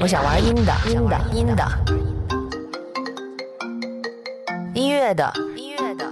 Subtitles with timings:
[0.00, 1.68] 我想玩阴的，阴的，阴的，
[4.72, 6.06] 音乐的，音乐的，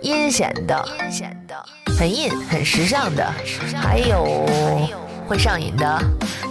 [0.00, 1.54] 阴险的，阴险的，
[1.98, 3.28] 很硬，很时尚的，
[3.74, 4.46] 还有
[5.26, 6.00] 会上瘾的，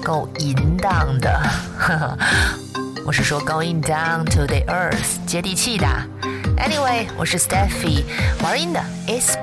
[0.04, 1.42] 够淫荡的。
[3.06, 5.88] 我是说 going down to the earth，接地气的。
[6.58, 8.04] Anyway，我是 Steffi，
[8.44, 9.38] 玩阴的 is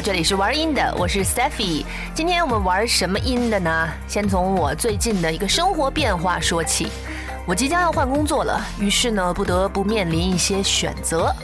[0.00, 1.84] 这里是玩音的，我是 Steffi。
[2.14, 3.88] 今天我们玩什么音的呢？
[4.06, 6.86] 先从我最近的一个生活变化说起。
[7.44, 11.34] 我即将要换工作了，于是呢，不得不面临一些选择。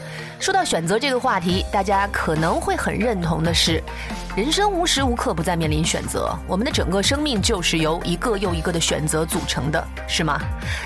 [0.45, 3.83] 说到选择这个话题，大家可能会很认同的是，
[4.37, 6.39] 人生无时无刻不在面临选择。
[6.47, 10.39] 我们的整个生命就是由一个又一个的选择组成的，是吗？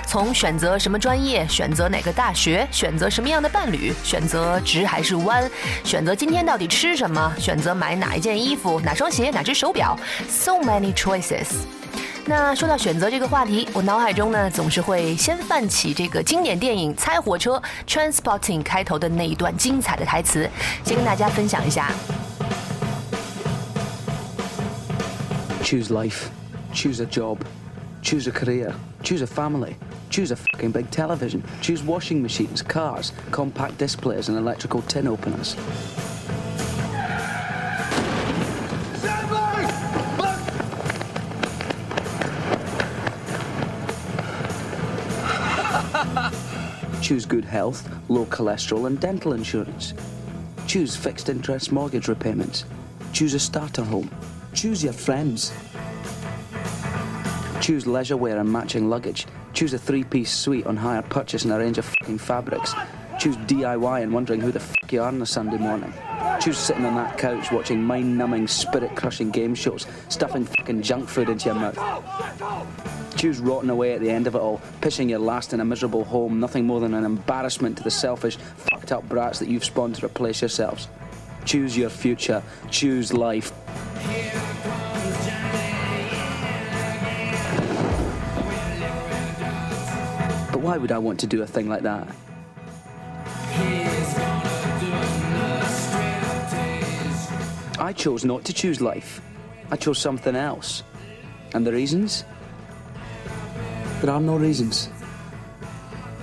[0.07, 5.51] 从选择什么专业，选择哪个大学，选择什么样的伴侣，选择直还是弯，
[5.83, 11.49] 选择今天到底吃什么，选择买哪一件衣服、哪双鞋、哪只手表，so many choices。
[12.29, 20.47] 那说到选择这个话题，我脑海中呢总是会先泛起这个经典电影《猜火车》Transporting 开头的那一段精彩的台词，
[20.85, 21.91] 先跟大家分享一下。
[25.63, 26.27] Choose life,
[26.75, 27.39] choose a job,
[28.03, 29.77] choose a career, choose a family,
[30.11, 35.55] choose a fucking big television, choose washing machines, cars, compact displays, and electrical tin openers.
[47.09, 49.95] Choose good health, low cholesterol, and dental insurance.
[50.67, 52.67] Choose fixed interest mortgage repayments.
[53.15, 54.11] Choose a starter home.
[54.53, 55.51] Choose your friends.
[57.63, 59.27] Choose leisure wear and matching luggage.
[59.55, 62.75] Choose a three piece suite on hire purchase and a range of fucking fabrics.
[63.19, 65.95] Choose DIY and wondering who the fuck you are on a Sunday morning.
[66.43, 71.09] Choose sitting on that couch watching mind numbing, spirit crushing game shows, stuffing fucking junk
[71.09, 72.98] food into your mouth.
[73.19, 76.05] Choose rotting away at the end of it all, pitching your last in a miserable
[76.05, 79.97] home, nothing more than an embarrassment to the selfish, fucked up brats that you've spawned
[79.97, 80.87] to replace yourselves.
[81.45, 82.45] Choose your future.
[82.71, 83.51] Choose life.
[90.53, 92.07] But why would I want to do a thing like that?
[97.81, 99.21] I chose not to choose life.
[99.73, 100.85] I chose something else.
[101.53, 102.23] And the reasons?
[104.01, 104.91] There are no reasons.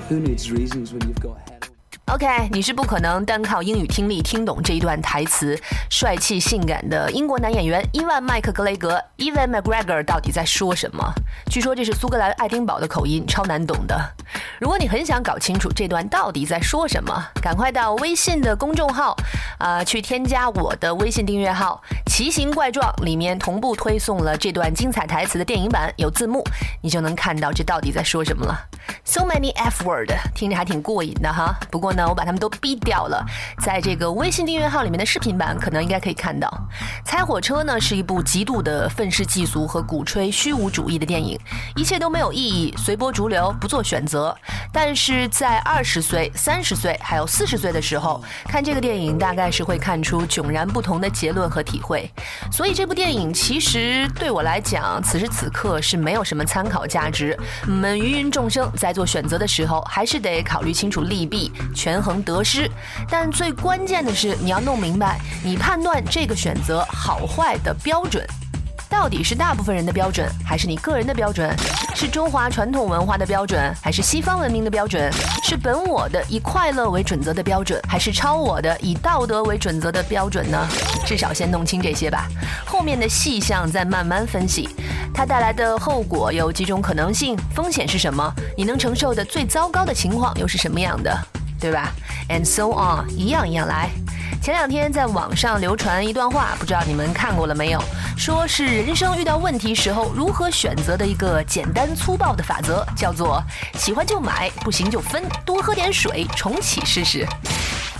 [0.07, 1.44] Who needs reasons when you've got
[2.13, 5.59] OK，你是不可能单靠英语听力听懂这一段台词。
[5.89, 11.03] 帅气性感的英国男演员伊万麦克格雷格 （Evan McGregor） 到底在说什么？
[11.49, 13.99] 据说这是苏格兰爱丁堡的口音，超难懂的。
[14.59, 17.11] 如果你很想搞清楚这段到底在说什么，
[17.41, 19.17] 赶快到微信的公众号，
[19.57, 26.43] 啊，去添加我的微信订阅号“奇形怪状”，里面同步推送了这段精彩台词的电影版，有字幕，
[26.83, 28.55] 你就能看到这到底在说什么了。
[29.03, 31.55] So many F word，听着还挺过瘾的哈。
[31.71, 33.25] 不过呢，我把他们都逼掉了，
[33.59, 36.51] 在这个微信订阅号里面的视频版，可能应该可以看到。
[37.03, 41.39] 猜火车呢是一部极度的愤世嫉俗和鼓吹虚无主义的电影，
[41.75, 44.35] 一切都没有意义，随波逐流，不做选择。
[44.71, 52.09] 但是在二十岁、三十岁还有四十岁的时候看这个电影，大概是会看出迥然不同的结论和体会。
[52.51, 57.37] 所以这部电影其实对我来讲，此时此刻是没有什么参考价值。
[57.67, 61.51] 我们芸芸众生在做选择的时候，还是得考虑清楚利弊，
[61.85, 62.67] 权衡得失。
[63.07, 68.25] 但最关键的是，你要弄明白你判断这个选择好坏的标准。
[68.89, 71.53] 到底是大部分人的标准，还是你个人的标准？
[71.93, 75.11] 是中华传统文化的标准，还是西方文明的标准？
[75.43, 80.67] 是本我的以快乐为准则的标准，还是超我的以道德为准则的标准呢？
[81.05, 82.27] 至少先弄清这些吧，
[82.65, 84.69] 后面的细项再慢慢分析。
[85.13, 88.33] 它带来的后果有几种可能性，风险是什么？
[88.57, 91.34] 你能承受的最糟糕的情况又是什么样的？
[91.59, 91.91] 对吧
[92.29, 93.89] ？And so on，一样一样来。
[94.41, 97.81] 前两天在网上流传一段话，不知道你们看过了没有？
[98.15, 103.43] 说是人生遇到问题时候如何选择的一个简单粗暴的法则，叫做
[103.73, 107.27] 喜欢就买，不行就分，多喝点水，重启试试。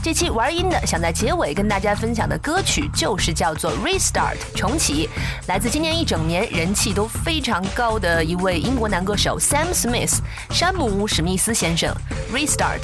[0.06, 5.10] 这期玩音的想在结尾跟大家分享的歌曲就是叫做 Restart 重启，
[5.48, 10.20] 来自今年一整年人气都非常高的一位英国男歌手 Sam Smith
[10.52, 11.92] 山姆史密斯先生
[12.32, 12.84] Restart。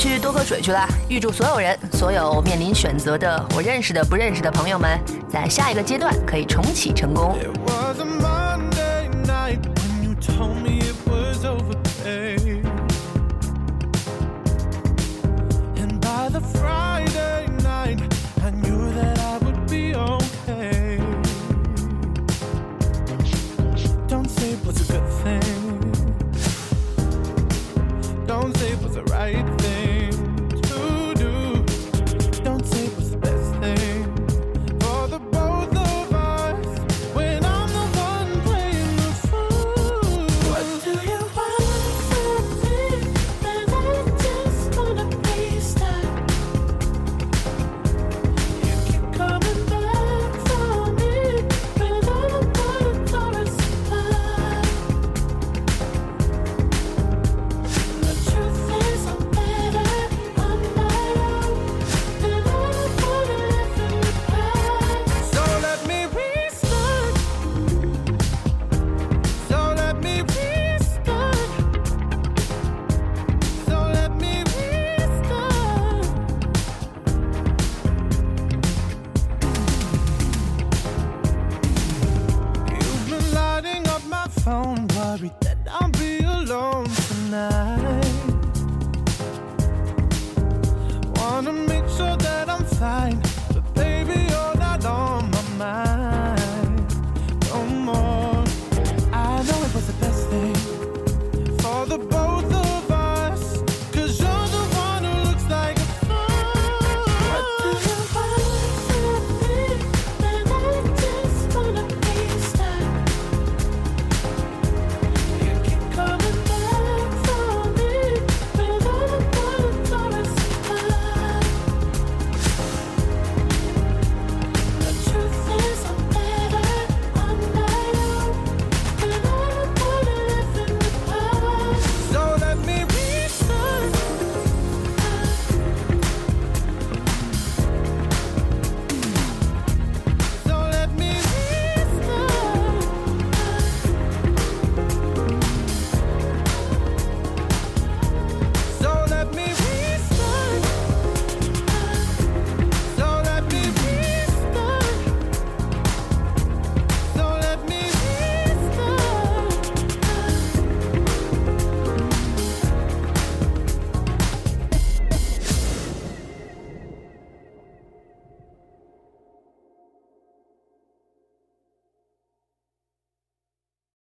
[0.00, 0.88] 去多喝水去了。
[1.10, 4.98] 预祝所有人，所有面临选择的，我认识的、不认识的朋友们，
[5.28, 7.36] 在下一个阶段可以重启成功。